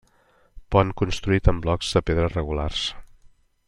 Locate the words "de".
1.99-2.05